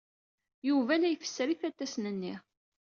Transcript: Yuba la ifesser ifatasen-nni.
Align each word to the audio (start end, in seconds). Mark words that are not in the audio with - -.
Yuba 0.67 0.93
la 0.97 1.09
ifesser 1.11 1.47
ifatasen-nni. 1.49 2.35